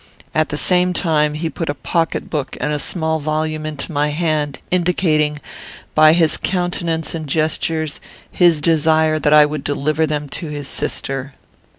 [0.33, 4.57] At the same time, he put a pocket book and small volume into my hand,
[4.71, 5.39] indicating,
[5.93, 8.01] by his countenance and gestures,
[8.31, 11.35] his desire that I would deliver them to his sister.